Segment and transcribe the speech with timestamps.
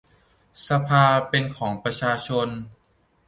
[0.67, 2.47] สภาเป็นของประชาชน